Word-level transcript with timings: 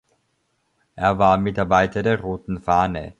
Er 0.95 1.19
war 1.19 1.37
Mitarbeiter 1.37 2.01
der 2.01 2.19
"Roten 2.21 2.59
Fahne. 2.59 3.09